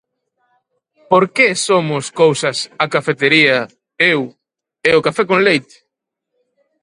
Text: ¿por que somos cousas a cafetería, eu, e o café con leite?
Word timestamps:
¿por 1.09 1.23
que 1.35 1.47
somos 1.67 2.05
cousas 2.21 2.57
a 2.83 2.85
cafetería, 2.93 3.57
eu, 4.13 4.21
e 4.89 4.91
o 4.99 5.03
café 5.05 5.23
con 5.29 5.39
leite? 5.47 5.75